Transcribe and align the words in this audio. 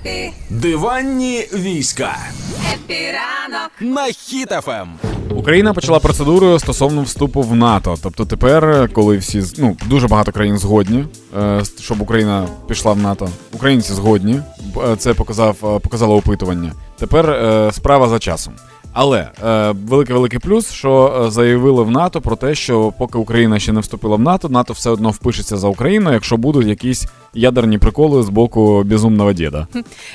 Happy, 0.00 0.32
Диванні 0.50 1.46
війська 1.54 2.16
happy 2.74 3.18
ранок. 3.18 3.70
на 3.80 4.04
Хіт 4.06 4.53
FM. 4.53 4.88
Україна 5.36 5.74
почала 5.74 5.98
процедуру 5.98 6.58
стосовно 6.58 7.02
вступу 7.02 7.42
в 7.42 7.56
НАТО. 7.56 7.96
Тобто 8.02 8.24
тепер, 8.24 8.90
коли 8.92 9.16
всі 9.16 9.42
ну 9.58 9.76
дуже 9.86 10.08
багато 10.08 10.32
країн 10.32 10.58
згодні, 10.58 11.04
е, 11.38 11.62
щоб 11.80 12.00
Україна 12.02 12.48
пішла 12.68 12.92
в 12.92 12.98
НАТО, 12.98 13.28
українці 13.52 13.92
згодні. 13.92 14.40
е, 14.92 14.96
Це 14.96 15.14
показав 15.14 15.56
е, 15.64 15.78
показало 15.78 16.16
опитування. 16.16 16.72
Тепер 16.98 17.24
справа 17.74 18.08
за 18.08 18.18
часом. 18.18 18.54
Але 18.92 19.28
е, 19.44 19.74
великий 19.86 20.14
великий 20.14 20.38
плюс, 20.38 20.72
що 20.72 21.22
е, 21.26 21.30
заявили 21.30 21.82
в 21.82 21.90
НАТО 21.90 22.20
про 22.20 22.36
те, 22.36 22.54
що 22.54 22.92
поки 22.98 23.18
Україна 23.18 23.58
ще 23.58 23.72
не 23.72 23.80
вступила 23.80 24.16
в 24.16 24.20
НАТО, 24.20 24.48
НАТО 24.48 24.72
все 24.72 24.90
одно 24.90 25.10
впишеться 25.10 25.56
за 25.56 25.68
Україну, 25.68 26.12
якщо 26.12 26.36
будуть 26.36 26.66
якісь 26.66 27.06
ядерні 27.34 27.78
приколи 27.78 28.22
з 28.22 28.28
боку 28.28 28.82
безумного 28.82 29.32
діда. 29.32 29.66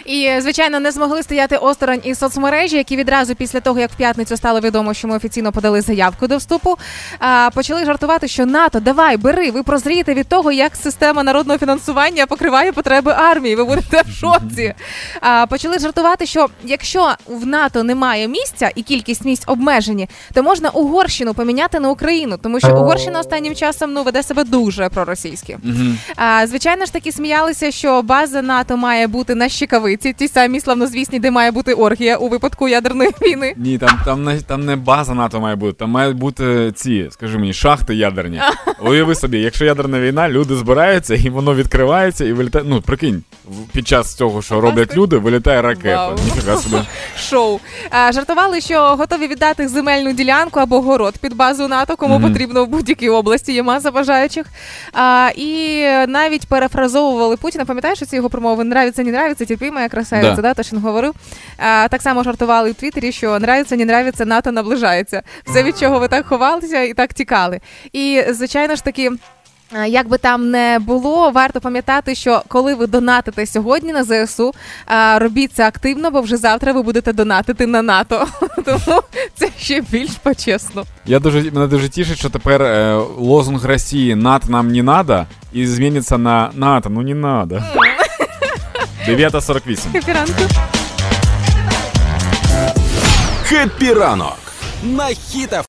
І 0.06 0.30
звичайно 0.42 0.80
не 0.80 0.92
змогли 0.92 1.24
стояти 1.24 1.58
осторонь 1.58 2.00
і 2.04 2.16
соцмережі, 2.16 2.78
які 2.78 2.96
відразу 2.96 3.36
після 3.36 3.60
того, 3.60 3.80
як 3.80 3.92
в 3.92 3.96
п'ятницю 3.96 4.38
стало 4.38 4.60
відомо, 4.60 4.94
що 4.94 5.08
ми 5.08 5.16
офіційно 5.16 5.52
подали 5.52 5.82
заявку 5.82 6.28
до 6.28 6.38
вступу, 6.38 6.78
почали 7.54 7.86
жартувати, 7.86 8.28
що 8.28 8.46
НАТО, 8.46 8.80
давай, 8.80 9.18
бери, 9.18 9.52
ви 9.52 9.64
прозрієте 9.64 10.14
від 10.14 10.28
того, 10.28 10.52
як 10.52 10.76
система 10.76 11.24
народного 11.24 11.60
фінансування 11.60 12.26
покриває 12.26 12.72
потреби 12.72 13.12
армії. 13.12 13.56
Ви 13.56 13.64
будете 13.64 14.02
в 14.02 14.12
шоці. 14.12 14.74
Почали 15.50 15.80
жартувати, 15.80 16.26
що 16.26 16.48
якщо 16.64 17.14
в 17.28 17.46
НАТО 17.46 17.84
немає 17.84 18.28
місця 18.28 18.65
і 18.76 18.82
кількість 18.82 19.26
місць 19.26 19.44
обмежені, 19.48 20.10
то 20.34 20.44
можна 20.44 20.70
Угорщину 20.70 21.34
поміняти 21.34 21.80
на 21.80 21.90
Україну, 21.90 22.38
тому 22.44 22.60
що 22.60 22.78
Угорщина 22.78 23.20
останнім 23.20 23.56
часом 23.56 23.94
ну 23.94 24.04
веде 24.04 24.24
себе 24.24 24.44
дуже 24.44 24.90
проросійськи. 24.90 25.58
А, 26.16 26.48
звичайно 26.48 26.86
ж 26.86 26.94
таки 26.94 27.12
сміялися, 27.12 27.72
що 27.72 28.02
база 28.02 28.42
НАТО 28.42 28.78
має 28.78 29.08
бути 29.08 29.36
на 29.36 29.50
щекавиці, 29.50 30.14
ті 30.14 30.28
самі 30.28 30.60
славнозвісні, 30.60 31.20
де 31.20 31.32
має 31.32 31.52
бути 31.52 31.74
оргія 31.74 32.18
у 32.18 32.28
випадку 32.28 32.68
ядерної 32.68 33.10
війни. 33.22 33.54
Ні, 33.58 33.78
там, 33.78 34.00
там, 34.06 34.24
не, 34.24 34.42
там 34.42 34.66
не 34.66 34.76
база 34.76 35.14
НАТО 35.14 35.40
має 35.40 35.56
бути, 35.56 35.74
там 35.74 35.90
мають 35.90 36.18
бути 36.18 36.72
ці, 36.76 37.08
скажи 37.12 37.38
мені, 37.38 37.54
шахти 37.54 37.96
ядерні. 37.96 38.42
Уяви 38.82 39.16
собі, 39.16 39.40
якщо 39.40 39.66
ядерна 39.66 40.00
війна, 40.00 40.30
люди 40.30 40.56
збираються 40.56 41.16
і 41.16 41.30
воно 41.30 41.56
відкривається 41.56 42.26
і 42.26 42.34
вилітає. 42.34 42.66
Ну, 42.68 42.82
прикинь, 42.82 43.24
під 43.74 43.88
час 43.88 44.16
цього, 44.16 44.42
що 44.42 44.62
роблять 44.62 44.98
люди, 44.98 45.18
вилітає 45.18 45.62
ракета. 45.62 46.12
Ніфіга 46.26 46.58
собі. 46.58 46.76
Шоу 47.20 47.60
а, 47.90 48.12
жартували, 48.12 48.62
що 48.62 48.96
готові 48.96 49.28
віддати 49.28 49.68
земельну 49.68 50.14
ділянку 50.14 50.60
або 50.60 50.82
город 50.82 51.16
під 51.22 51.36
базу 51.36 51.68
НАТО, 51.68 51.96
кому 51.98 52.20
потрібно 52.20 52.66
в 52.66 52.68
будь-якій 52.68 53.10
області. 53.10 53.54
Є 53.54 53.64
маса 53.64 53.92
бажаючих. 53.92 54.46
А, 54.94 55.30
і 55.36 55.82
навіть 56.08 56.48
перефразовували 56.48 57.38
Путіна. 57.38 57.66
Пам'ятаєш, 57.66 58.00
ці 58.00 58.16
його 58.16 58.30
промови 58.30 58.62
нравиться, 58.64 59.04
не 59.04 59.10
нравиться, 59.10 59.46
терпи, 59.46 59.72
моя 59.72 59.90
красавиця, 59.90 60.36
Да. 60.36 60.42
да. 60.42 60.54
то 60.54 60.64
що 60.64 60.76
він 60.76 60.84
говорив. 60.84 61.14
А, 61.58 61.88
так 61.88 62.02
само 62.02 62.24
жартували 62.24 62.72
в 62.72 62.74
Твіттері, 62.74 63.12
що 63.12 63.32
нравиться, 63.36 63.76
не 63.76 63.84
нравиться, 63.84 64.26
НАТО 64.26 64.52
наближається. 64.52 65.22
Все 65.48 65.64
від 65.64 65.78
чого 65.80 66.00
ви 66.00 66.08
так 66.08 66.26
ховалися 66.26 66.82
і 66.82 66.94
так 66.94 67.14
тікали. 67.14 67.60
І 67.94 68.24
звичайно 68.30 68.65
ж 68.76 68.84
таки. 68.84 69.12
Як 69.88 70.08
би 70.10 70.18
там 70.18 70.52
не 70.52 70.80
було, 70.80 71.32
варто 71.32 71.62
пам'ятати, 71.62 72.16
що 72.16 72.42
коли 72.48 72.76
ви 72.76 72.88
донатите 72.88 73.46
сьогодні 73.46 73.94
на 73.94 74.04
ЗСУ, 74.04 74.54
робіть 75.18 75.52
це 75.54 75.68
активно, 75.68 76.12
бо 76.12 76.22
вже 76.22 76.38
завтра 76.38 76.74
ви 76.74 76.82
будете 76.82 77.14
донатити 77.14 77.68
на 77.68 77.82
НАТО. 77.82 78.28
Тому 78.66 79.02
це 79.36 79.50
ще 79.60 79.82
більш 79.82 80.12
почесно. 80.12 80.84
Я 81.06 81.20
дуже, 81.20 81.52
мене 81.52 81.68
дуже 81.68 81.90
тішить, 81.90 82.18
що 82.18 82.30
тепер 82.30 82.62
е, 82.62 82.96
лозунг 83.18 83.66
Росії 83.66 84.16
НАТО 84.16 84.48
нам 84.50 84.68
не 84.72 84.84
надо 84.84 85.26
і 85.54 85.68
зміниться 85.68 86.18
на 86.18 86.50
НАТО, 86.54 86.90
ну 86.90 87.02
не 87.02 87.14
надо. 87.16 87.56
9.48. 89.08 89.94
Капіранку. 89.94 90.34
Хеппі 93.44 93.94
ранок 93.94 94.38
на 94.84 95.06
Хіт 95.06 95.39
FM. 95.39 95.64